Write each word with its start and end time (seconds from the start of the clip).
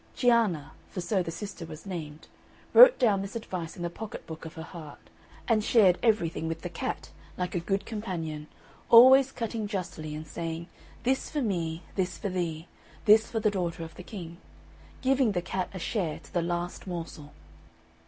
Cianna 0.15 0.71
(for 0.89 0.99
so 0.99 1.21
the 1.21 1.29
sister 1.29 1.63
was 1.63 1.85
named) 1.85 2.27
wrote 2.73 2.97
down 2.97 3.21
this 3.21 3.35
advice 3.35 3.77
in 3.77 3.83
the 3.83 3.89
pocket 3.91 4.25
book 4.25 4.45
of 4.45 4.55
her 4.55 4.63
heart, 4.63 5.11
and 5.47 5.63
shared 5.63 5.99
everything 6.01 6.47
with 6.47 6.61
the 6.61 6.69
cat, 6.71 7.11
like 7.37 7.53
a 7.53 7.59
good 7.59 7.85
companion, 7.85 8.47
always 8.89 9.31
cutting 9.31 9.67
justly, 9.67 10.15
and 10.15 10.25
saying, 10.25 10.65
"This 11.03 11.29
for 11.29 11.43
me 11.43 11.83
this 11.93 12.17
for 12.17 12.29
thee, 12.29 12.65
this 13.05 13.29
for 13.29 13.39
the 13.39 13.51
daughter 13.51 13.83
of 13.83 13.93
the 13.93 14.01
king," 14.01 14.37
giving 15.03 15.33
the 15.33 15.41
cat 15.43 15.69
a 15.71 15.77
share 15.77 16.17
to 16.21 16.33
the 16.33 16.41
last 16.41 16.87
morsel. 16.87 17.31